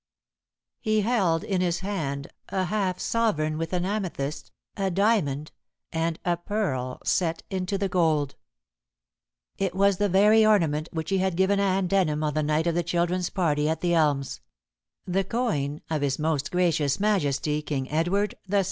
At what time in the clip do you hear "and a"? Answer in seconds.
5.93-6.37